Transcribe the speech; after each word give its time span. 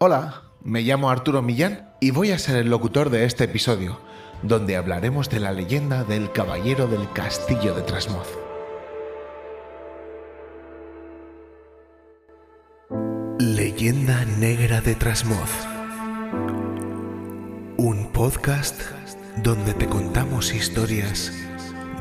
Hola, 0.00 0.42
me 0.62 0.82
llamo 0.82 1.10
Arturo 1.10 1.42
Millán 1.42 1.90
y 1.98 2.12
voy 2.12 2.30
a 2.30 2.38
ser 2.38 2.54
el 2.54 2.70
locutor 2.70 3.10
de 3.10 3.24
este 3.24 3.42
episodio, 3.42 3.98
donde 4.44 4.76
hablaremos 4.76 5.28
de 5.28 5.40
la 5.40 5.50
leyenda 5.50 6.04
del 6.04 6.30
Caballero 6.30 6.86
del 6.86 7.12
Castillo 7.12 7.74
de 7.74 7.82
Trasmoz. 7.82 8.28
Leyenda 13.40 14.24
Negra 14.24 14.80
de 14.80 14.94
Trasmoz. 14.94 15.50
Un 17.76 18.12
podcast 18.12 18.80
donde 19.42 19.74
te 19.74 19.88
contamos 19.88 20.54
historias 20.54 21.32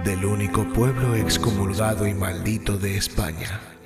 del 0.06 0.24
único 0.24 0.72
pueblo 0.72 1.16
excomulgado 1.16 2.06
y 2.06 2.14
maldito 2.14 2.78
de 2.78 2.96
España. 2.96 3.77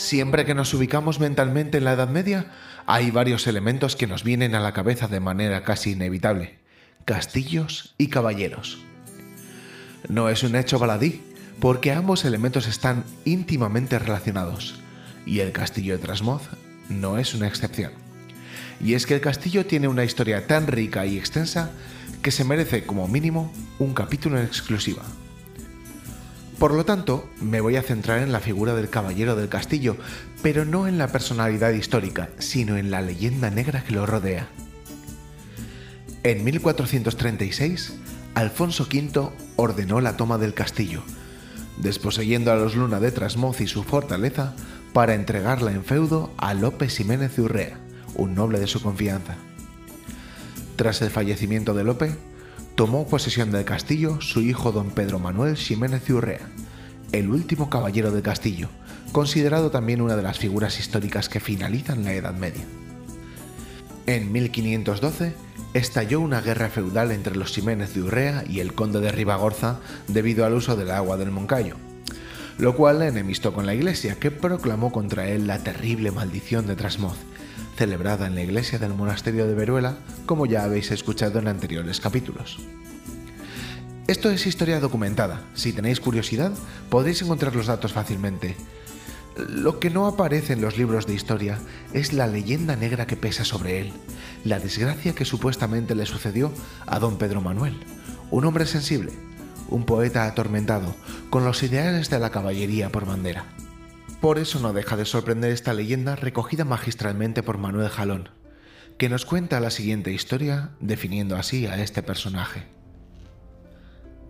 Siempre 0.00 0.46
que 0.46 0.54
nos 0.54 0.72
ubicamos 0.72 1.20
mentalmente 1.20 1.76
en 1.76 1.84
la 1.84 1.92
Edad 1.92 2.08
Media, 2.08 2.46
hay 2.86 3.10
varios 3.10 3.46
elementos 3.46 3.96
que 3.96 4.06
nos 4.06 4.24
vienen 4.24 4.54
a 4.54 4.60
la 4.60 4.72
cabeza 4.72 5.08
de 5.08 5.20
manera 5.20 5.62
casi 5.62 5.90
inevitable. 5.90 6.58
Castillos 7.04 7.94
y 7.98 8.06
caballeros. 8.08 8.78
No 10.08 10.30
es 10.30 10.42
un 10.42 10.56
hecho 10.56 10.78
baladí, 10.78 11.22
porque 11.60 11.92
ambos 11.92 12.24
elementos 12.24 12.66
están 12.66 13.04
íntimamente 13.26 13.98
relacionados, 13.98 14.80
y 15.26 15.40
el 15.40 15.52
castillo 15.52 15.98
de 15.98 16.02
Trasmoz 16.02 16.48
no 16.88 17.18
es 17.18 17.34
una 17.34 17.46
excepción. 17.46 17.92
Y 18.82 18.94
es 18.94 19.04
que 19.04 19.16
el 19.16 19.20
castillo 19.20 19.66
tiene 19.66 19.86
una 19.86 20.04
historia 20.04 20.46
tan 20.46 20.66
rica 20.66 21.04
y 21.04 21.18
extensa 21.18 21.72
que 22.22 22.30
se 22.30 22.44
merece 22.44 22.86
como 22.86 23.06
mínimo 23.06 23.52
un 23.78 23.92
capítulo 23.92 24.38
en 24.38 24.46
exclusiva. 24.46 25.02
Por 26.60 26.74
lo 26.74 26.84
tanto, 26.84 27.26
me 27.40 27.62
voy 27.62 27.76
a 27.76 27.82
centrar 27.82 28.18
en 28.18 28.32
la 28.32 28.40
figura 28.40 28.74
del 28.74 28.90
caballero 28.90 29.34
del 29.34 29.48
castillo, 29.48 29.96
pero 30.42 30.66
no 30.66 30.86
en 30.86 30.98
la 30.98 31.08
personalidad 31.08 31.70
histórica, 31.70 32.28
sino 32.38 32.76
en 32.76 32.90
la 32.90 33.00
leyenda 33.00 33.50
negra 33.50 33.82
que 33.82 33.94
lo 33.94 34.04
rodea. 34.04 34.46
En 36.22 36.44
1436, 36.44 37.94
Alfonso 38.34 38.86
V 38.92 39.30
ordenó 39.56 40.02
la 40.02 40.18
toma 40.18 40.36
del 40.36 40.52
castillo, 40.52 41.02
desposeyendo 41.78 42.52
a 42.52 42.56
los 42.56 42.76
Luna 42.76 43.00
de 43.00 43.10
Trasmoz 43.10 43.62
y 43.62 43.66
su 43.66 43.82
fortaleza 43.82 44.52
para 44.92 45.14
entregarla 45.14 45.72
en 45.72 45.82
feudo 45.82 46.30
a 46.36 46.52
López 46.52 46.94
Jiménez 46.94 47.36
de 47.36 47.42
Urrea, 47.42 47.78
un 48.16 48.34
noble 48.34 48.60
de 48.60 48.66
su 48.66 48.82
confianza. 48.82 49.36
Tras 50.76 51.00
el 51.00 51.08
fallecimiento 51.08 51.72
de 51.72 51.84
Lope, 51.84 52.18
tomó 52.80 53.06
posesión 53.06 53.52
del 53.52 53.66
castillo 53.66 54.22
su 54.22 54.40
hijo 54.40 54.72
don 54.72 54.90
Pedro 54.90 55.18
Manuel 55.18 55.58
Ximénez 55.58 56.08
y 56.08 56.14
Urrea, 56.14 56.48
el 57.12 57.28
último 57.28 57.68
caballero 57.68 58.10
del 58.10 58.22
castillo, 58.22 58.70
considerado 59.12 59.70
también 59.70 60.00
una 60.00 60.16
de 60.16 60.22
las 60.22 60.38
figuras 60.38 60.80
históricas 60.80 61.28
que 61.28 61.40
finalizan 61.40 62.04
la 62.04 62.14
Edad 62.14 62.32
Media. 62.32 62.64
En 64.06 64.32
1512 64.32 65.34
estalló 65.74 66.20
una 66.20 66.40
guerra 66.40 66.70
feudal 66.70 67.12
entre 67.12 67.36
los 67.36 67.52
Ximénez 67.52 67.92
de 67.92 68.00
Urrea 68.00 68.44
y 68.48 68.60
el 68.60 68.72
conde 68.72 69.00
de 69.00 69.12
Ribagorza 69.12 69.80
debido 70.08 70.46
al 70.46 70.54
uso 70.54 70.74
del 70.74 70.90
agua 70.90 71.18
del 71.18 71.32
Moncayo, 71.32 71.76
lo 72.56 72.74
cual 72.76 73.02
enemistó 73.02 73.52
con 73.52 73.66
la 73.66 73.74
iglesia, 73.74 74.14
que 74.14 74.30
proclamó 74.30 74.90
contra 74.90 75.28
él 75.28 75.46
la 75.46 75.58
terrible 75.58 76.12
maldición 76.12 76.66
de 76.66 76.76
Trasmoz, 76.76 77.18
celebrada 77.80 78.26
en 78.26 78.34
la 78.34 78.42
iglesia 78.42 78.78
del 78.78 78.92
monasterio 78.92 79.46
de 79.46 79.54
Veruela, 79.54 79.96
como 80.26 80.44
ya 80.44 80.64
habéis 80.64 80.90
escuchado 80.90 81.38
en 81.38 81.48
anteriores 81.48 81.98
capítulos. 81.98 82.58
Esto 84.06 84.30
es 84.30 84.46
historia 84.46 84.80
documentada. 84.80 85.44
Si 85.54 85.72
tenéis 85.72 85.98
curiosidad, 85.98 86.52
podréis 86.90 87.22
encontrar 87.22 87.56
los 87.56 87.68
datos 87.68 87.94
fácilmente. 87.94 88.54
Lo 89.48 89.80
que 89.80 89.88
no 89.88 90.06
aparece 90.06 90.52
en 90.52 90.60
los 90.60 90.76
libros 90.76 91.06
de 91.06 91.14
historia 91.14 91.56
es 91.94 92.12
la 92.12 92.26
leyenda 92.26 92.76
negra 92.76 93.06
que 93.06 93.16
pesa 93.16 93.46
sobre 93.46 93.80
él, 93.80 93.92
la 94.44 94.58
desgracia 94.58 95.14
que 95.14 95.24
supuestamente 95.24 95.94
le 95.94 96.04
sucedió 96.04 96.52
a 96.84 96.98
don 96.98 97.16
Pedro 97.16 97.40
Manuel, 97.40 97.80
un 98.30 98.44
hombre 98.44 98.66
sensible, 98.66 99.12
un 99.70 99.86
poeta 99.86 100.26
atormentado, 100.26 100.94
con 101.30 101.46
los 101.46 101.62
ideales 101.62 102.10
de 102.10 102.18
la 102.18 102.28
caballería 102.28 102.92
por 102.92 103.06
bandera. 103.06 103.46
Por 104.20 104.38
eso 104.38 104.60
no 104.60 104.74
deja 104.74 104.98
de 104.98 105.06
sorprender 105.06 105.50
esta 105.50 105.72
leyenda 105.72 106.14
recogida 106.14 106.66
magistralmente 106.66 107.42
por 107.42 107.56
Manuel 107.56 107.88
Jalón, 107.88 108.28
que 108.98 109.08
nos 109.08 109.24
cuenta 109.24 109.60
la 109.60 109.70
siguiente 109.70 110.12
historia 110.12 110.72
definiendo 110.78 111.36
así 111.36 111.66
a 111.66 111.82
este 111.82 112.02
personaje. 112.02 112.66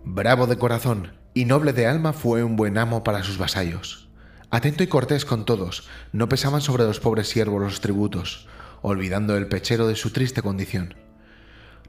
Bravo 0.05 0.47
de 0.47 0.57
corazón 0.57 1.11
y 1.33 1.43
noble 1.43 1.73
de 1.73 1.87
alma 1.87 2.13
fue 2.13 2.41
un 2.45 2.55
buen 2.55 2.77
amo 2.77 3.03
para 3.03 3.21
sus 3.23 3.37
vasallos. 3.37 4.07
Atento 4.49 4.81
y 4.81 4.87
cortés 4.87 5.25
con 5.25 5.43
todos, 5.43 5.89
no 6.13 6.29
pesaban 6.29 6.61
sobre 6.61 6.85
los 6.85 7.01
pobres 7.01 7.27
siervos 7.27 7.61
los 7.61 7.81
tributos, 7.81 8.47
olvidando 8.81 9.35
el 9.35 9.47
pechero 9.47 9.87
de 9.87 9.97
su 9.97 10.11
triste 10.11 10.41
condición. 10.41 10.95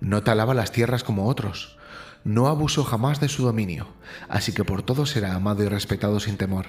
No 0.01 0.25
talaba 0.25 0.55
las 0.55 0.73
tierras 0.73 1.05
como 1.05 1.29
otros, 1.29 1.79
no 2.25 2.47
abusó 2.47 2.85
jamás 2.85 3.21
de 3.21 3.29
su 3.29 3.43
dominio, 3.43 3.89
así 4.29 4.53
que 4.53 4.65
por 4.65 4.83
todos 4.83 5.17
era 5.17 5.35
amado 5.35 5.65
y 5.65 5.69
respetado 5.69 6.21
sin 6.21 6.37
temor, 6.37 6.67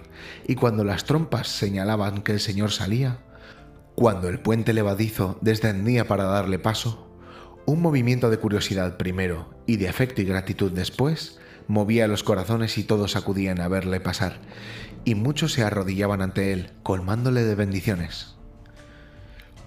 y 0.48 0.56
cuando 0.56 0.84
las 0.84 1.06
trompas 1.06 1.48
señalaban 1.48 2.24
que 2.24 2.32
el 2.32 2.40
Señor 2.40 2.72
salía, 2.72 3.20
cuando 3.96 4.30
el 4.30 4.40
puente 4.40 4.74
levadizo 4.74 5.38
descendía 5.42 6.08
para 6.08 6.24
darle 6.24 6.58
paso, 6.58 7.08
un 7.66 7.82
movimiento 7.82 8.30
de 8.30 8.40
curiosidad 8.40 8.98
primero 8.98 9.54
y 9.68 9.78
de 9.78 9.88
afecto 9.88 10.22
y 10.22 10.26
gratitud 10.26 10.72
después 10.72 11.40
movía 11.68 12.08
los 12.08 12.24
corazones 12.24 12.78
y 12.78 12.84
todos 12.84 13.16
acudían 13.16 13.62
a 13.62 13.68
verle 13.68 14.00
pasar, 14.00 14.40
y 15.06 15.16
muchos 15.16 15.54
se 15.54 15.64
arrodillaban 15.64 16.22
ante 16.22 16.52
él, 16.52 16.72
colmándole 16.82 17.44
de 17.44 17.56
bendiciones. 17.56 18.36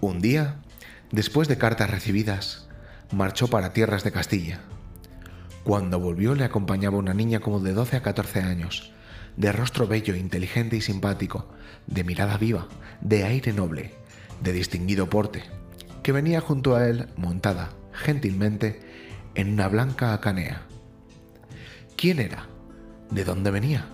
Un 0.00 0.20
día, 0.20 0.56
después 1.12 1.48
de 1.48 1.58
cartas 1.58 1.90
recibidas, 1.90 2.68
marchó 3.12 3.48
para 3.48 3.72
tierras 3.72 4.02
de 4.02 4.12
Castilla 4.12 4.60
cuando 5.66 5.98
volvió 5.98 6.36
le 6.36 6.44
acompañaba 6.44 6.96
una 6.96 7.12
niña 7.12 7.40
como 7.40 7.58
de 7.58 7.72
12 7.72 7.96
a 7.96 8.00
14 8.00 8.38
años, 8.40 8.92
de 9.36 9.50
rostro 9.50 9.88
bello, 9.88 10.14
inteligente 10.14 10.76
y 10.76 10.80
simpático, 10.80 11.48
de 11.88 12.04
mirada 12.04 12.38
viva, 12.38 12.68
de 13.00 13.24
aire 13.24 13.52
noble, 13.52 13.92
de 14.44 14.52
distinguido 14.52 15.10
porte, 15.10 15.42
que 16.04 16.12
venía 16.12 16.40
junto 16.40 16.76
a 16.76 16.86
él 16.86 17.08
montada, 17.16 17.70
gentilmente, 17.90 18.80
en 19.34 19.54
una 19.54 19.66
blanca 19.66 20.14
acanea. 20.14 20.62
¿Quién 21.96 22.20
era? 22.20 22.46
¿De 23.10 23.24
dónde 23.24 23.50
venía? 23.50 23.86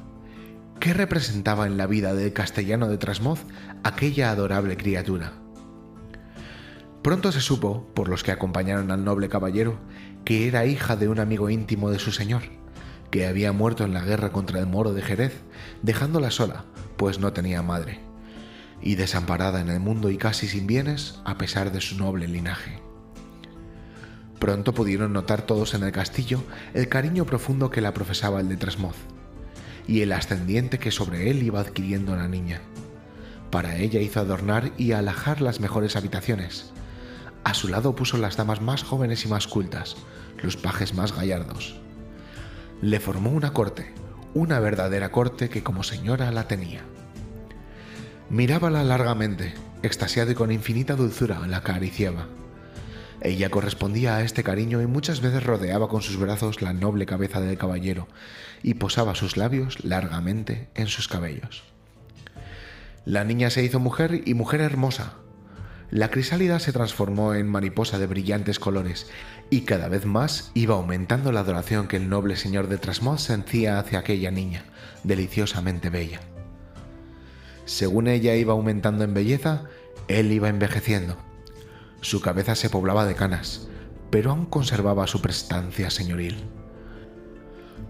¿Qué 0.78 0.92
representaba 0.92 1.66
en 1.66 1.78
la 1.78 1.86
vida 1.86 2.12
del 2.12 2.34
castellano 2.34 2.86
de 2.88 2.98
Trasmoz 2.98 3.46
aquella 3.82 4.30
adorable 4.30 4.76
criatura? 4.76 5.41
Pronto 7.02 7.32
se 7.32 7.40
supo, 7.40 7.84
por 7.94 8.08
los 8.08 8.22
que 8.22 8.30
acompañaron 8.30 8.92
al 8.92 9.04
noble 9.04 9.28
caballero, 9.28 9.76
que 10.24 10.46
era 10.46 10.66
hija 10.66 10.94
de 10.94 11.08
un 11.08 11.18
amigo 11.18 11.50
íntimo 11.50 11.90
de 11.90 11.98
su 11.98 12.12
señor, 12.12 12.42
que 13.10 13.26
había 13.26 13.52
muerto 13.52 13.84
en 13.84 13.92
la 13.92 14.02
guerra 14.02 14.30
contra 14.30 14.60
el 14.60 14.66
moro 14.66 14.92
de 14.94 15.02
Jerez, 15.02 15.42
dejándola 15.82 16.30
sola, 16.30 16.64
pues 16.96 17.18
no 17.18 17.32
tenía 17.32 17.60
madre, 17.60 17.98
y 18.80 18.94
desamparada 18.94 19.60
en 19.60 19.68
el 19.68 19.80
mundo 19.80 20.10
y 20.10 20.16
casi 20.16 20.46
sin 20.46 20.68
bienes, 20.68 21.20
a 21.24 21.38
pesar 21.38 21.72
de 21.72 21.80
su 21.80 21.98
noble 21.98 22.28
linaje. 22.28 22.80
Pronto 24.38 24.72
pudieron 24.72 25.12
notar 25.12 25.42
todos 25.42 25.74
en 25.74 25.82
el 25.82 25.90
castillo 25.90 26.44
el 26.72 26.88
cariño 26.88 27.26
profundo 27.26 27.70
que 27.70 27.80
la 27.80 27.94
profesaba 27.94 28.40
el 28.40 28.48
de 28.48 28.56
Trasmoz, 28.56 28.96
y 29.88 30.02
el 30.02 30.12
ascendiente 30.12 30.78
que 30.78 30.92
sobre 30.92 31.30
él 31.30 31.42
iba 31.42 31.58
adquiriendo 31.58 32.14
la 32.14 32.28
niña. 32.28 32.60
Para 33.50 33.76
ella 33.76 34.00
hizo 34.00 34.20
adornar 34.20 34.70
y 34.78 34.92
alajar 34.92 35.40
las 35.40 35.58
mejores 35.58 35.96
habitaciones, 35.96 36.72
a 37.44 37.54
su 37.54 37.69
lado 37.69 37.94
puso 37.94 38.19
las 38.19 38.36
damas 38.36 38.60
más 38.60 38.82
jóvenes 38.82 39.25
y 39.25 39.28
más 39.28 39.47
cultas, 39.47 39.97
los 40.42 40.56
pajes 40.56 40.94
más 40.94 41.14
gallardos. 41.14 41.75
Le 42.80 43.00
formó 43.00 43.30
una 43.30 43.52
corte, 43.52 43.93
una 44.34 44.61
verdadera 44.61 45.11
corte 45.11 45.49
que 45.49 45.62
como 45.62 45.82
señora 45.82 46.31
la 46.31 46.49
tenía. 46.49 46.82
Mirábala 48.31 48.82
largamente, 48.84 49.55
extasiado 49.82 50.31
y 50.31 50.34
con 50.34 50.52
infinita 50.52 50.96
dulzura 50.96 51.46
la 51.46 51.58
acariciaba. 51.58 52.28
Ella 53.20 53.50
correspondía 53.50 54.16
a 54.16 54.22
este 54.22 54.43
cariño 54.43 54.82
y 54.82 54.87
muchas 54.87 55.20
veces 55.20 55.44
rodeaba 55.44 55.88
con 55.88 56.02
sus 56.02 56.16
brazos 56.16 56.61
la 56.61 56.72
noble 56.72 57.06
cabeza 57.06 57.40
del 57.40 57.58
caballero 57.58 58.08
y 58.62 58.75
posaba 58.75 59.14
sus 59.14 59.37
labios 59.37 59.84
largamente 59.84 60.69
en 60.75 60.88
sus 60.88 61.06
cabellos. 61.06 61.62
La 63.05 63.25
niña 63.25 63.50
se 63.50 63.62
hizo 63.62 63.78
mujer 63.78 64.22
y 64.25 64.34
mujer 64.34 64.61
hermosa, 64.61 65.14
la 65.92 66.10
crisálida 66.10 66.58
se 66.58 66.72
transformó 66.72 67.34
en 67.34 67.46
mariposa 67.46 67.98
de 67.98 68.06
brillantes 68.06 68.58
colores 68.58 69.08
y 69.50 69.66
cada 69.66 69.88
vez 69.88 70.06
más 70.06 70.50
iba 70.54 70.74
aumentando 70.74 71.32
la 71.32 71.40
adoración 71.40 71.86
que 71.86 71.98
el 71.98 72.08
noble 72.08 72.36
señor 72.36 72.68
de 72.68 72.78
Trasmoz 72.78 73.20
sentía 73.20 73.78
hacia 73.78 73.98
aquella 73.98 74.30
niña, 74.30 74.64
deliciosamente 75.04 75.90
bella. 75.90 76.20
Según 77.66 78.08
ella 78.08 78.34
iba 78.36 78.54
aumentando 78.54 79.04
en 79.04 79.12
belleza, 79.12 79.64
él 80.08 80.32
iba 80.32 80.48
envejeciendo. 80.48 81.18
Su 82.00 82.22
cabeza 82.22 82.54
se 82.54 82.70
poblaba 82.70 83.04
de 83.04 83.14
canas, 83.14 83.68
pero 84.08 84.30
aún 84.30 84.46
conservaba 84.46 85.06
su 85.06 85.20
prestancia 85.20 85.90
señoril. 85.90 86.42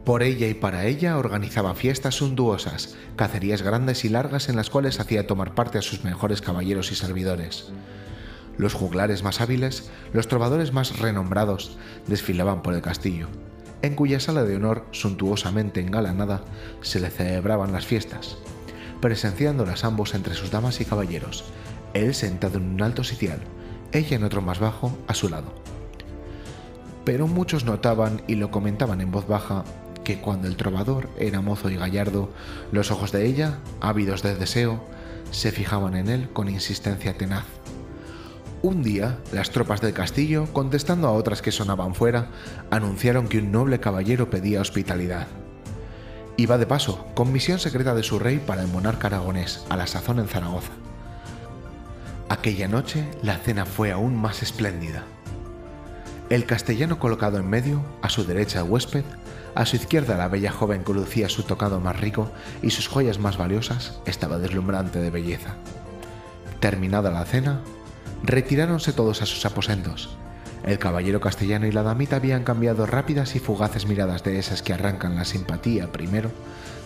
Por 0.04 0.24
ella 0.24 0.48
y 0.48 0.54
para 0.54 0.86
ella 0.86 1.16
organizaba 1.16 1.76
fiestas 1.76 2.16
suntuosas, 2.16 2.96
cacerías 3.14 3.62
grandes 3.62 4.04
y 4.04 4.08
largas 4.08 4.48
en 4.48 4.56
las 4.56 4.68
cuales 4.68 4.98
hacía 4.98 5.28
tomar 5.28 5.54
parte 5.54 5.78
a 5.78 5.82
sus 5.82 6.02
mejores 6.02 6.42
caballeros 6.42 6.90
y 6.90 6.96
servidores. 6.96 7.68
Los 8.58 8.74
juglares 8.74 9.22
más 9.22 9.40
hábiles, 9.40 9.90
los 10.12 10.26
trovadores 10.26 10.72
más 10.72 10.98
renombrados, 10.98 11.78
desfilaban 12.08 12.62
por 12.62 12.74
el 12.74 12.82
castillo, 12.82 13.28
en 13.82 13.94
cuya 13.94 14.18
sala 14.18 14.42
de 14.42 14.56
honor, 14.56 14.86
suntuosamente 14.90 15.80
engalanada, 15.80 16.42
se 16.80 16.98
le 16.98 17.08
celebraban 17.08 17.70
las 17.70 17.86
fiestas, 17.86 18.38
presenciándolas 19.00 19.84
ambos 19.84 20.14
entre 20.14 20.34
sus 20.34 20.50
damas 20.50 20.80
y 20.80 20.84
caballeros, 20.84 21.44
él 21.94 22.12
sentado 22.14 22.58
en 22.58 22.74
un 22.74 22.82
alto 22.82 23.04
sitial, 23.04 23.38
ella 23.92 24.16
en 24.16 24.24
otro 24.24 24.42
más 24.42 24.58
bajo, 24.58 24.98
a 25.06 25.14
su 25.14 25.28
lado. 25.28 25.54
Pero 27.04 27.28
muchos 27.28 27.64
notaban 27.64 28.22
y 28.26 28.34
lo 28.34 28.50
comentaban 28.50 29.00
en 29.00 29.10
voz 29.10 29.26
baja 29.26 29.64
que 30.04 30.20
cuando 30.20 30.48
el 30.48 30.56
trovador 30.56 31.08
era 31.18 31.40
mozo 31.40 31.70
y 31.70 31.76
gallardo, 31.76 32.30
los 32.70 32.90
ojos 32.90 33.12
de 33.12 33.26
ella, 33.26 33.58
ávidos 33.80 34.22
de 34.22 34.34
deseo, 34.34 34.84
se 35.30 35.52
fijaban 35.52 35.96
en 35.96 36.08
él 36.08 36.28
con 36.32 36.48
insistencia 36.48 37.16
tenaz. 37.16 37.44
Un 38.62 38.82
día, 38.82 39.18
las 39.32 39.50
tropas 39.50 39.80
del 39.80 39.92
castillo, 39.92 40.46
contestando 40.52 41.08
a 41.08 41.12
otras 41.12 41.42
que 41.42 41.50
sonaban 41.50 41.94
fuera, 41.94 42.28
anunciaron 42.70 43.26
que 43.26 43.38
un 43.38 43.50
noble 43.50 43.80
caballero 43.80 44.30
pedía 44.30 44.60
hospitalidad. 44.60 45.26
Iba 46.36 46.58
de 46.58 46.66
paso, 46.66 47.06
con 47.14 47.32
misión 47.32 47.58
secreta 47.58 47.94
de 47.94 48.04
su 48.04 48.18
rey 48.18 48.38
para 48.38 48.62
el 48.62 48.68
monarca 48.68 49.08
aragonés, 49.08 49.64
a 49.68 49.76
la 49.76 49.86
sazón 49.86 50.20
en 50.20 50.28
Zaragoza. 50.28 50.72
Aquella 52.28 52.68
noche 52.68 53.04
la 53.22 53.36
cena 53.36 53.66
fue 53.66 53.90
aún 53.90 54.16
más 54.16 54.42
espléndida. 54.42 55.04
El 56.30 56.46
castellano 56.46 56.98
colocado 56.98 57.38
en 57.38 57.50
medio, 57.50 57.82
a 58.00 58.08
su 58.08 58.24
derecha 58.24 58.60
el 58.60 58.70
huésped, 58.70 59.04
a 59.54 59.66
su 59.66 59.76
izquierda 59.76 60.16
la 60.16 60.28
bella 60.28 60.50
joven 60.50 60.84
que 60.84 60.94
lucía 60.94 61.28
su 61.28 61.42
tocado 61.42 61.80
más 61.80 62.00
rico 62.00 62.30
y 62.62 62.70
sus 62.70 62.88
joyas 62.88 63.18
más 63.18 63.36
valiosas, 63.36 64.00
estaba 64.06 64.38
deslumbrante 64.38 65.00
de 65.00 65.10
belleza. 65.10 65.56
Terminada 66.60 67.10
la 67.10 67.24
cena, 67.24 67.60
retiráronse 68.22 68.92
todos 68.92 69.20
a 69.20 69.26
sus 69.26 69.44
aposentos. 69.44 70.16
El 70.64 70.78
caballero 70.78 71.20
castellano 71.20 71.66
y 71.66 71.72
la 71.72 71.82
damita 71.82 72.16
habían 72.16 72.44
cambiado 72.44 72.86
rápidas 72.86 73.34
y 73.34 73.40
fugaces 73.40 73.86
miradas 73.86 74.22
de 74.22 74.38
esas 74.38 74.62
que 74.62 74.72
arrancan 74.72 75.16
la 75.16 75.24
simpatía 75.24 75.90
primero, 75.90 76.30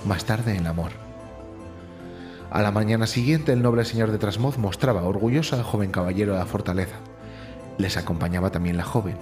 más 0.04 0.24
tarde 0.24 0.56
el 0.56 0.66
amor. 0.66 0.92
A 2.50 2.62
la 2.62 2.72
mañana 2.72 3.06
siguiente 3.06 3.52
el 3.52 3.62
noble 3.62 3.84
señor 3.84 4.10
de 4.10 4.18
Trasmoz 4.18 4.56
mostraba 4.56 5.02
orgulloso 5.02 5.56
al 5.56 5.62
joven 5.62 5.90
caballero 5.90 6.32
de 6.32 6.38
la 6.38 6.46
fortaleza. 6.46 6.96
Les 7.76 7.98
acompañaba 7.98 8.50
también 8.50 8.78
la 8.78 8.84
joven, 8.84 9.18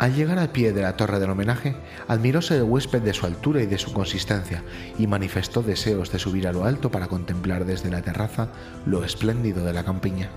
al 0.00 0.14
llegar 0.14 0.38
al 0.38 0.48
pie 0.48 0.72
de 0.72 0.80
la 0.80 0.96
torre 0.96 1.20
del 1.20 1.28
homenaje, 1.28 1.76
admiróse 2.08 2.56
el 2.56 2.62
huésped 2.62 3.02
de 3.02 3.12
su 3.12 3.26
altura 3.26 3.62
y 3.62 3.66
de 3.66 3.76
su 3.76 3.92
consistencia, 3.92 4.64
y 4.98 5.06
manifestó 5.06 5.62
deseos 5.62 6.10
de 6.10 6.18
subir 6.18 6.48
a 6.48 6.52
lo 6.52 6.64
alto 6.64 6.90
para 6.90 7.06
contemplar 7.06 7.66
desde 7.66 7.90
la 7.90 8.00
terraza 8.00 8.48
lo 8.86 9.04
espléndido 9.04 9.62
de 9.62 9.74
la 9.74 9.84
campiña. 9.84 10.30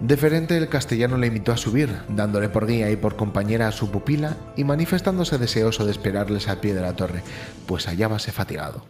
Deferente 0.00 0.56
el 0.56 0.68
castellano 0.68 1.18
le 1.18 1.26
invitó 1.26 1.50
a 1.50 1.56
subir, 1.56 1.90
dándole 2.08 2.48
por 2.48 2.68
guía 2.68 2.88
y 2.92 2.94
por 2.94 3.16
compañera 3.16 3.66
a 3.66 3.72
su 3.72 3.90
pupila 3.90 4.36
y 4.56 4.62
manifestándose 4.62 5.38
deseoso 5.38 5.84
de 5.84 5.90
esperarles 5.90 6.46
al 6.46 6.60
pie 6.60 6.72
de 6.72 6.82
la 6.82 6.94
torre, 6.94 7.24
pues 7.66 7.88
hallábase 7.88 8.30
fatigado. 8.30 8.86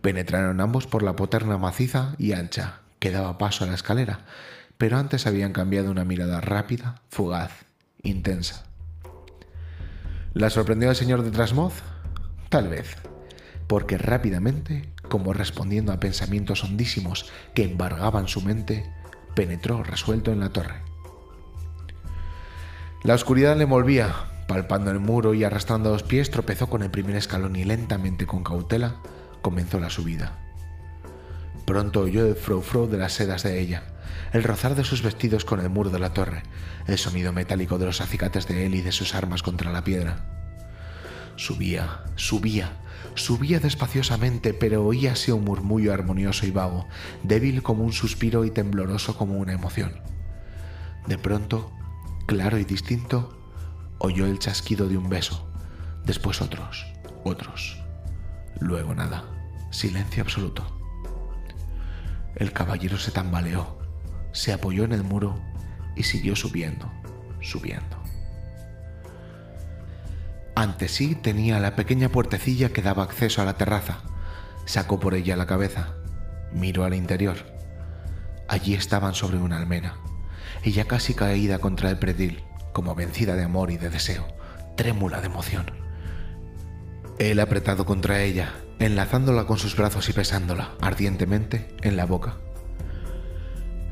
Penetraron 0.00 0.60
ambos 0.60 0.86
por 0.86 1.02
la 1.02 1.16
poterna 1.16 1.58
maciza 1.58 2.14
y 2.18 2.34
ancha, 2.34 2.82
que 3.00 3.10
daba 3.10 3.36
paso 3.36 3.64
a 3.64 3.66
la 3.66 3.74
escalera, 3.74 4.20
pero 4.78 4.96
antes 4.96 5.26
habían 5.26 5.52
cambiado 5.52 5.90
una 5.90 6.04
mirada 6.04 6.40
rápida, 6.40 7.02
fugaz, 7.08 7.50
intensa. 8.04 8.65
¿La 10.36 10.50
sorprendió 10.50 10.90
el 10.90 10.96
señor 10.96 11.22
de 11.22 11.30
Trasmoz? 11.30 11.72
Tal 12.50 12.68
vez, 12.68 12.98
porque 13.66 13.96
rápidamente, 13.96 14.92
como 15.08 15.32
respondiendo 15.32 15.92
a 15.92 15.98
pensamientos 15.98 16.62
hondísimos 16.62 17.32
que 17.54 17.64
embargaban 17.64 18.28
su 18.28 18.42
mente, 18.42 18.84
penetró 19.34 19.82
resuelto 19.82 20.32
en 20.32 20.40
la 20.40 20.50
torre. 20.50 20.82
La 23.02 23.14
oscuridad 23.14 23.56
le 23.56 23.62
envolvía, 23.62 24.14
palpando 24.46 24.90
el 24.90 25.00
muro 25.00 25.32
y 25.32 25.42
arrastrando 25.42 25.90
los 25.90 26.02
pies, 26.02 26.30
tropezó 26.30 26.68
con 26.68 26.82
el 26.82 26.90
primer 26.90 27.16
escalón 27.16 27.56
y 27.56 27.64
lentamente, 27.64 28.26
con 28.26 28.44
cautela, 28.44 28.96
comenzó 29.40 29.80
la 29.80 29.88
subida. 29.88 30.45
Pronto 31.66 32.02
oyó 32.02 32.24
el 32.26 32.36
frou-frou 32.36 32.86
de 32.86 32.96
las 32.96 33.14
sedas 33.14 33.42
de 33.42 33.60
ella, 33.60 33.82
el 34.32 34.44
rozar 34.44 34.76
de 34.76 34.84
sus 34.84 35.02
vestidos 35.02 35.44
con 35.44 35.60
el 35.60 35.68
muro 35.68 35.90
de 35.90 35.98
la 35.98 36.14
torre, 36.14 36.44
el 36.86 36.96
sonido 36.96 37.32
metálico 37.32 37.76
de 37.76 37.86
los 37.86 38.00
acicates 38.00 38.46
de 38.46 38.66
él 38.66 38.76
y 38.76 38.82
de 38.82 38.92
sus 38.92 39.16
armas 39.16 39.42
contra 39.42 39.72
la 39.72 39.82
piedra. 39.82 40.24
Subía, 41.34 42.04
subía, 42.14 42.72
subía 43.16 43.58
despaciosamente, 43.58 44.54
pero 44.54 44.86
oíase 44.86 45.32
un 45.32 45.44
murmullo 45.44 45.92
armonioso 45.92 46.46
y 46.46 46.52
vago, 46.52 46.86
débil 47.24 47.64
como 47.64 47.82
un 47.82 47.92
suspiro 47.92 48.44
y 48.44 48.52
tembloroso 48.52 49.16
como 49.16 49.34
una 49.34 49.52
emoción. 49.52 50.00
De 51.08 51.18
pronto, 51.18 51.72
claro 52.26 52.58
y 52.58 52.64
distinto, 52.64 53.36
oyó 53.98 54.26
el 54.26 54.38
chasquido 54.38 54.88
de 54.88 54.96
un 54.96 55.08
beso, 55.08 55.50
después 56.04 56.40
otros, 56.40 56.86
otros. 57.24 57.82
Luego 58.60 58.94
nada, 58.94 59.24
silencio 59.72 60.22
absoluto. 60.22 60.75
El 62.36 62.52
caballero 62.52 62.98
se 62.98 63.10
tambaleó, 63.10 63.78
se 64.32 64.52
apoyó 64.52 64.84
en 64.84 64.92
el 64.92 65.02
muro 65.02 65.40
y 65.96 66.02
siguió 66.02 66.36
subiendo, 66.36 66.92
subiendo. 67.40 67.96
Ante 70.54 70.88
sí 70.88 71.14
tenía 71.14 71.60
la 71.60 71.76
pequeña 71.76 72.10
puertecilla 72.10 72.70
que 72.70 72.82
daba 72.82 73.02
acceso 73.02 73.42
a 73.42 73.44
la 73.44 73.58
terraza. 73.58 74.00
Sacó 74.66 75.00
por 75.00 75.14
ella 75.14 75.36
la 75.36 75.46
cabeza, 75.46 75.94
miró 76.52 76.84
al 76.84 76.94
interior. 76.94 77.36
Allí 78.48 78.74
estaban 78.74 79.14
sobre 79.14 79.38
una 79.38 79.56
almena, 79.56 79.96
ella 80.62 80.86
casi 80.86 81.14
caída 81.14 81.58
contra 81.58 81.90
el 81.90 81.98
predil, 81.98 82.42
como 82.72 82.94
vencida 82.94 83.36
de 83.36 83.44
amor 83.44 83.70
y 83.70 83.76
de 83.78 83.90
deseo, 83.90 84.26
trémula 84.76 85.20
de 85.20 85.26
emoción. 85.26 85.70
Él 87.18 87.40
apretado 87.40 87.86
contra 87.86 88.22
ella, 88.22 88.52
enlazándola 88.78 89.44
con 89.44 89.58
sus 89.58 89.76
brazos 89.76 90.08
y 90.08 90.12
besándola 90.12 90.72
ardientemente 90.80 91.74
en 91.82 91.96
la 91.96 92.06
boca. 92.06 92.36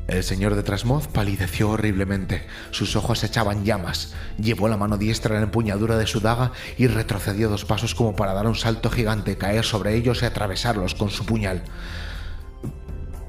El 0.07 0.23
señor 0.23 0.53
de 0.53 0.61
Trasmoz 0.61 1.07
palideció 1.07 1.71
horriblemente, 1.71 2.45
sus 2.69 2.95
ojos 2.95 3.23
echaban 3.23 3.65
llamas, 3.65 4.13
llevó 4.37 4.67
la 4.67 4.77
mano 4.77 4.97
diestra 4.97 5.33
en 5.33 5.41
la 5.41 5.47
empuñadura 5.47 5.97
de 5.97 6.05
su 6.05 6.19
daga 6.19 6.51
y 6.77 6.85
retrocedió 6.85 7.49
dos 7.49 7.65
pasos 7.65 7.95
como 7.95 8.15
para 8.15 8.33
dar 8.33 8.45
un 8.45 8.53
salto 8.53 8.91
gigante, 8.91 9.37
caer 9.37 9.65
sobre 9.65 9.95
ellos 9.95 10.21
y 10.21 10.25
atravesarlos 10.25 10.93
con 10.93 11.09
su 11.09 11.25
puñal. 11.25 11.63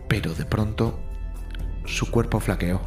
Pero 0.06 0.34
de 0.34 0.44
pronto 0.44 1.00
su 1.86 2.10
cuerpo 2.10 2.40
flaqueó. 2.40 2.82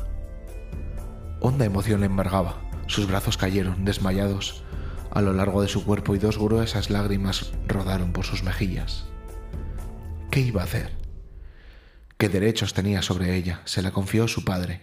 Honda 1.41 1.65
emoción 1.65 2.01
le 2.01 2.05
embargaba, 2.05 2.61
sus 2.85 3.07
brazos 3.07 3.37
cayeron, 3.37 3.85
desmayados, 3.85 4.63
a 5.11 5.21
lo 5.21 5.33
largo 5.33 5.61
de 5.61 5.67
su 5.67 5.83
cuerpo 5.83 6.15
y 6.15 6.19
dos 6.19 6.37
gruesas 6.37 6.89
lágrimas 6.89 7.51
rodaron 7.67 8.13
por 8.13 8.25
sus 8.25 8.43
mejillas. 8.43 9.05
¿Qué 10.31 10.41
iba 10.41 10.61
a 10.61 10.65
hacer? 10.65 10.91
¿Qué 12.17 12.29
derechos 12.29 12.73
tenía 12.73 13.01
sobre 13.01 13.35
ella? 13.35 13.61
Se 13.65 13.81
la 13.81 13.91
confió 13.91 14.27
su 14.27 14.45
padre. 14.45 14.81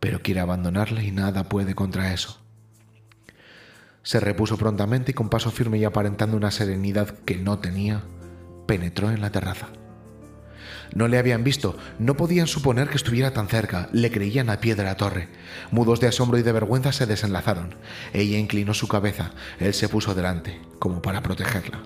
Pero 0.00 0.20
quiere 0.20 0.40
abandonarle 0.40 1.04
y 1.04 1.10
nada 1.10 1.48
puede 1.48 1.74
contra 1.74 2.12
eso. 2.12 2.40
Se 4.02 4.20
repuso 4.20 4.58
prontamente 4.58 5.12
y 5.12 5.14
con 5.14 5.30
paso 5.30 5.50
firme 5.50 5.78
y 5.78 5.84
aparentando 5.84 6.36
una 6.36 6.50
serenidad 6.50 7.18
que 7.20 7.36
no 7.36 7.58
tenía, 7.60 8.02
penetró 8.66 9.10
en 9.10 9.22
la 9.22 9.30
terraza. 9.30 9.68
No 10.94 11.08
le 11.08 11.18
habían 11.18 11.44
visto, 11.44 11.76
no 11.98 12.16
podían 12.16 12.46
suponer 12.46 12.88
que 12.88 12.96
estuviera 12.96 13.32
tan 13.32 13.48
cerca, 13.48 13.88
le 13.92 14.10
creían 14.10 14.50
a 14.50 14.60
pie 14.60 14.74
de 14.74 14.84
la 14.84 14.96
torre. 14.96 15.28
Mudos 15.70 16.00
de 16.00 16.08
asombro 16.08 16.38
y 16.38 16.42
de 16.42 16.52
vergüenza 16.52 16.92
se 16.92 17.06
desenlazaron. 17.06 17.74
Ella 18.12 18.38
inclinó 18.38 18.74
su 18.74 18.88
cabeza, 18.88 19.32
él 19.58 19.74
se 19.74 19.88
puso 19.88 20.14
delante, 20.14 20.60
como 20.78 21.02
para 21.02 21.22
protegerla. 21.22 21.82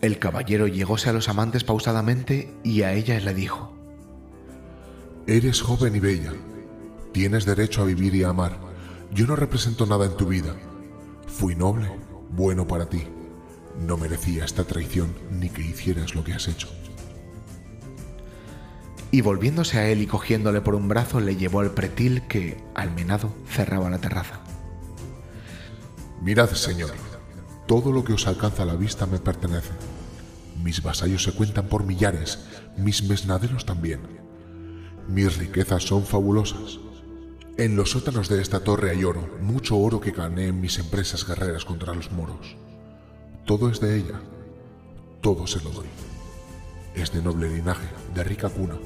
El 0.00 0.18
caballero 0.18 0.66
llegóse 0.66 1.10
a 1.10 1.12
los 1.12 1.28
amantes 1.28 1.62
pausadamente 1.62 2.54
y 2.64 2.82
a 2.82 2.94
ella 2.94 3.20
le 3.20 3.34
dijo, 3.34 3.76
Eres 5.26 5.60
joven 5.60 5.94
y 5.94 6.00
bella, 6.00 6.32
tienes 7.12 7.44
derecho 7.44 7.82
a 7.82 7.84
vivir 7.84 8.14
y 8.14 8.22
a 8.22 8.30
amar. 8.30 8.58
Yo 9.12 9.26
no 9.26 9.36
represento 9.36 9.84
nada 9.86 10.06
en 10.06 10.16
tu 10.16 10.26
vida. 10.26 10.56
Fui 11.26 11.54
noble, 11.54 11.90
bueno 12.30 12.66
para 12.66 12.88
ti. 12.88 13.02
No 13.78 13.96
merecía 13.96 14.44
esta 14.44 14.64
traición 14.64 15.14
ni 15.30 15.50
que 15.50 15.62
hicieras 15.62 16.14
lo 16.14 16.24
que 16.24 16.32
has 16.32 16.48
hecho. 16.48 16.68
Y 19.12 19.22
volviéndose 19.22 19.78
a 19.78 19.88
él 19.88 20.02
y 20.02 20.06
cogiéndole 20.06 20.60
por 20.60 20.74
un 20.74 20.88
brazo, 20.88 21.20
le 21.20 21.36
llevó 21.36 21.60
al 21.60 21.72
pretil 21.72 22.22
que, 22.28 22.62
almenado, 22.74 23.34
cerraba 23.48 23.90
la 23.90 23.98
terraza. 23.98 24.40
Mirad, 26.22 26.50
señor, 26.50 26.92
todo 27.66 27.92
lo 27.92 28.04
que 28.04 28.12
os 28.12 28.26
alcanza 28.26 28.62
a 28.62 28.66
la 28.66 28.76
vista 28.76 29.06
me 29.06 29.18
pertenece. 29.18 29.70
Mis 30.62 30.82
vasallos 30.82 31.24
se 31.24 31.32
cuentan 31.32 31.68
por 31.68 31.84
millares, 31.84 32.38
mis 32.76 33.02
mesnaderos 33.02 33.64
también. 33.64 34.00
Mis 35.08 35.38
riquezas 35.38 35.82
son 35.82 36.04
fabulosas. 36.04 36.78
En 37.56 37.76
los 37.76 37.90
sótanos 37.90 38.28
de 38.28 38.40
esta 38.40 38.60
torre 38.60 38.90
hay 38.90 39.04
oro, 39.04 39.28
mucho 39.40 39.76
oro 39.76 40.00
que 40.00 40.12
gané 40.12 40.46
en 40.48 40.60
mis 40.60 40.78
empresas 40.78 41.26
guerreras 41.26 41.64
contra 41.64 41.94
los 41.94 42.12
moros. 42.12 42.56
Todo 43.44 43.70
es 43.70 43.80
de 43.80 43.96
ella, 43.96 44.20
todo 45.20 45.46
se 45.46 45.62
lo 45.62 45.70
doy. 45.70 45.86
Es 46.94 47.12
de 47.12 47.22
noble 47.22 47.48
linaje, 47.48 47.88
de 48.14 48.24
rica 48.24 48.48
cuna. 48.48 48.76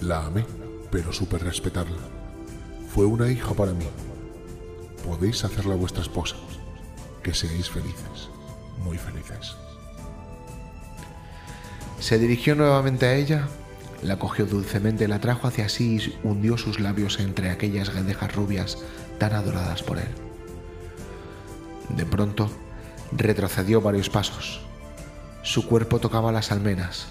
La 0.00 0.26
amé, 0.26 0.44
pero 0.90 1.12
supe 1.12 1.38
respetarla. 1.38 1.98
Fue 2.92 3.04
una 3.04 3.28
hija 3.30 3.54
para 3.54 3.72
mí. 3.72 3.86
Podéis 5.06 5.44
hacerla 5.44 5.74
vuestra 5.76 6.02
esposa. 6.02 6.36
Que 7.22 7.34
seáis 7.34 7.70
felices, 7.70 8.28
muy 8.82 8.98
felices. 8.98 9.56
Se 12.00 12.18
dirigió 12.18 12.54
nuevamente 12.54 13.06
a 13.06 13.14
ella, 13.14 13.46
la 14.02 14.18
cogió 14.18 14.46
dulcemente, 14.46 15.06
la 15.06 15.20
trajo 15.20 15.46
hacia 15.46 15.68
sí 15.68 15.96
y 15.96 16.26
hundió 16.26 16.56
sus 16.56 16.80
labios 16.80 17.20
entre 17.20 17.50
aquellas 17.50 17.92
guedejas 17.92 18.34
rubias 18.34 18.78
tan 19.18 19.34
adoradas 19.34 19.82
por 19.82 19.98
él. 19.98 20.08
De 21.90 22.06
pronto, 22.06 22.50
retrocedió 23.12 23.80
varios 23.80 24.08
pasos. 24.08 24.62
Su 25.42 25.66
cuerpo 25.66 26.00
tocaba 26.00 26.32
las 26.32 26.52
almenas. 26.52 27.08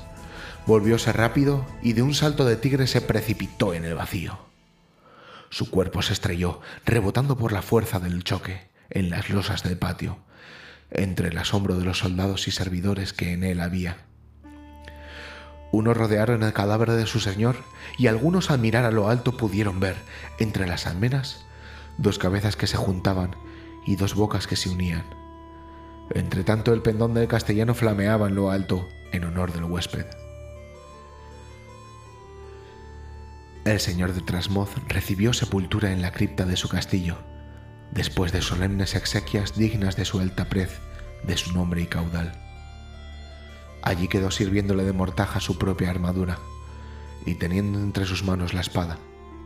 Volvióse 0.68 1.12
rápido 1.12 1.66
y 1.82 1.94
de 1.94 2.04
un 2.04 2.14
salto 2.14 2.46
de 2.46 2.56
tigre 2.56 2.86
se 2.86 3.02
precipitó 3.02 3.74
en 3.74 3.86
el 3.86 3.96
vacío. 3.96 4.38
Su 5.50 5.72
cuerpo 5.72 6.04
se 6.04 6.14
estrelló, 6.14 6.62
rebotando 6.86 7.38
por 7.38 7.52
la 7.52 7.64
fuerza 7.64 8.00
del 8.00 8.24
choque, 8.24 8.70
en 8.92 9.10
las 9.10 9.32
losas 9.32 9.64
del 9.64 9.78
patio, 9.78 10.20
entre 10.92 11.30
el 11.30 11.38
asombro 11.40 11.76
de 11.76 11.86
los 11.86 11.98
soldados 12.00 12.48
y 12.48 12.52
servidores 12.52 13.14
que 13.14 13.34
en 13.34 13.44
él 13.44 13.60
había. 13.60 13.98
Unos 15.72 15.98
rodearon 15.98 16.44
el 16.44 16.54
cadáver 16.54 16.92
de 16.92 17.08
su 17.08 17.20
señor 17.20 17.56
y 17.98 18.08
algunos 18.08 18.52
al 18.52 18.60
mirar 18.60 18.86
a 18.86 18.92
lo 18.92 19.10
alto 19.10 19.38
pudieron 19.38 19.80
ver, 19.80 19.96
entre 20.38 20.68
las 20.68 20.86
almenas, 20.86 21.46
dos 21.98 22.20
cabezas 22.20 22.56
que 22.56 22.68
se 22.68 22.78
juntaban 22.78 23.36
y 23.88 23.96
dos 23.96 24.14
bocas 24.14 24.46
que 24.46 24.56
se 24.56 24.70
unían. 24.70 25.04
Entre 26.12 26.44
tanto 26.44 26.74
el 26.74 26.82
pendón 26.82 27.13
del 27.13 27.28
castellano 27.28 27.75
flameaba 27.75 28.28
en 28.28 28.36
lo 28.36 28.50
alto 28.50 28.89
en 29.12 29.25
honor 29.25 29.54
del 29.54 29.66
huésped. 29.66 30.06
El 33.66 33.80
señor 33.80 34.13
de 34.13 34.22
Trasmoz 34.22 34.72
recibió 34.88 35.34
sepultura 35.34 35.92
en 35.92 36.01
la 36.01 36.12
cripta 36.12 36.46
de 36.46 36.56
su 36.58 36.70
castillo, 36.70 37.18
después 37.92 38.32
de 38.32 38.42
solemnes 38.42 38.96
exequias 38.96 39.56
dignas 39.56 39.96
de 39.96 40.06
su 40.06 40.20
alta 40.20 40.46
prez, 40.46 40.80
de 41.24 41.38
su 41.38 41.54
nombre 41.54 41.82
y 41.82 41.86
caudal. 41.86 42.34
Allí 43.84 44.08
quedó 44.08 44.32
sirviéndole 44.32 44.84
de 44.84 44.94
mortaja 44.94 45.39
su 45.39 45.58
propia 45.58 45.92
armadura 45.92 46.39
y 47.25 47.36
teniendo 47.36 47.80
entre 47.80 48.06
sus 48.06 48.24
manos 48.24 48.54
la 48.54 48.62
espada, 48.62 48.98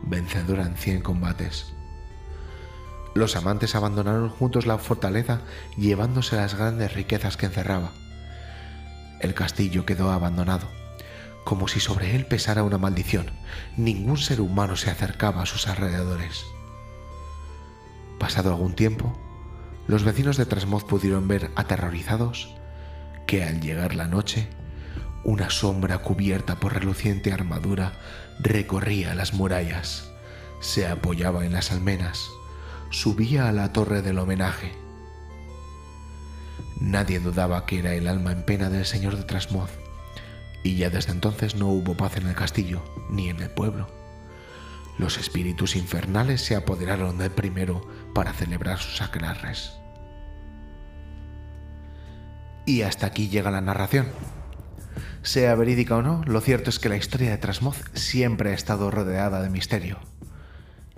vencedora 0.04 0.62
en 0.62 0.76
cien 0.76 1.02
combates. 1.02 1.73
Los 3.14 3.36
amantes 3.36 3.74
abandonaron 3.76 4.28
juntos 4.28 4.66
la 4.66 4.78
fortaleza 4.78 5.40
llevándose 5.76 6.36
las 6.36 6.54
grandes 6.54 6.92
riquezas 6.94 7.36
que 7.36 7.46
encerraba. 7.46 7.92
El 9.20 9.34
castillo 9.34 9.86
quedó 9.86 10.10
abandonado, 10.10 10.68
como 11.44 11.68
si 11.68 11.78
sobre 11.78 12.16
él 12.16 12.26
pesara 12.26 12.64
una 12.64 12.78
maldición. 12.78 13.30
Ningún 13.76 14.18
ser 14.18 14.40
humano 14.40 14.76
se 14.76 14.90
acercaba 14.90 15.42
a 15.42 15.46
sus 15.46 15.68
alrededores. 15.68 16.44
Pasado 18.18 18.50
algún 18.50 18.74
tiempo, 18.74 19.16
los 19.86 20.02
vecinos 20.02 20.36
de 20.36 20.46
Trasmoz 20.46 20.84
pudieron 20.84 21.28
ver 21.28 21.50
aterrorizados 21.56 22.54
que 23.26 23.44
al 23.44 23.60
llegar 23.60 23.94
la 23.94 24.08
noche, 24.08 24.48
una 25.24 25.50
sombra 25.50 25.98
cubierta 25.98 26.56
por 26.56 26.74
reluciente 26.74 27.32
armadura 27.32 27.92
recorría 28.40 29.14
las 29.14 29.32
murallas, 29.32 30.10
se 30.60 30.86
apoyaba 30.86 31.46
en 31.46 31.52
las 31.52 31.72
almenas, 31.72 32.28
subía 32.90 33.48
a 33.48 33.52
la 33.52 33.72
torre 33.72 34.02
del 34.02 34.18
homenaje. 34.18 34.72
Nadie 36.80 37.20
dudaba 37.20 37.66
que 37.66 37.78
era 37.78 37.94
el 37.94 38.08
alma 38.08 38.32
en 38.32 38.44
pena 38.44 38.70
del 38.70 38.84
señor 38.84 39.16
de 39.16 39.22
Trasmoz, 39.22 39.70
y 40.62 40.76
ya 40.76 40.90
desde 40.90 41.12
entonces 41.12 41.54
no 41.54 41.68
hubo 41.68 41.96
paz 41.96 42.16
en 42.16 42.26
el 42.26 42.34
castillo 42.34 42.82
ni 43.10 43.28
en 43.28 43.40
el 43.40 43.50
pueblo. 43.50 43.88
Los 44.98 45.18
espíritus 45.18 45.76
infernales 45.76 46.42
se 46.42 46.56
apoderaron 46.56 47.18
del 47.18 47.30
primero 47.30 47.86
para 48.14 48.32
celebrar 48.32 48.78
sus 48.78 49.02
aquelarres. 49.02 49.72
Y 52.66 52.82
hasta 52.82 53.06
aquí 53.06 53.28
llega 53.28 53.50
la 53.50 53.60
narración. 53.60 54.06
Sea 55.22 55.54
verídica 55.54 55.96
o 55.96 56.02
no, 56.02 56.22
lo 56.26 56.40
cierto 56.40 56.70
es 56.70 56.78
que 56.78 56.88
la 56.88 56.96
historia 56.96 57.30
de 57.30 57.38
Trasmoz 57.38 57.82
siempre 57.94 58.50
ha 58.50 58.54
estado 58.54 58.90
rodeada 58.90 59.42
de 59.42 59.50
misterio. 59.50 59.98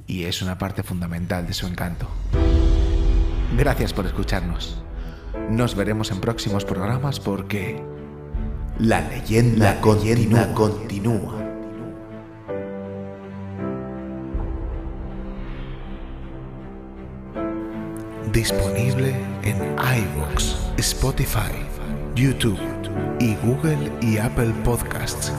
Y 0.06 0.24
es 0.24 0.42
una 0.42 0.58
parte 0.58 0.82
fundamental 0.82 1.46
de 1.46 1.54
su 1.54 1.66
encanto. 1.66 2.08
Gracias 3.56 3.92
por 3.92 4.06
escucharnos. 4.06 4.76
Nos 5.50 5.74
veremos 5.74 6.10
en 6.10 6.20
próximos 6.20 6.64
programas 6.64 7.20
porque 7.20 7.82
la 8.78 9.00
leyenda, 9.00 9.74
la 9.74 9.80
continúa. 9.80 10.52
continúa. 10.54 11.34
Disponible 18.32 19.14
en 19.44 19.56
iVoox, 19.78 20.56
Spotify, 20.76 21.40
YouTube 22.14 22.60
y 23.18 23.34
Google 23.36 23.90
y 24.02 24.18
Apple 24.18 24.52
Podcasts. 24.62 25.32